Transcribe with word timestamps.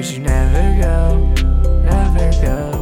but 0.00 0.10
you 0.12 0.20
never 0.20 0.80
go, 0.80 1.18
never 1.84 2.30
go. 2.40 2.79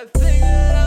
I 0.00 0.04
think 0.04 0.40
that 0.40 0.79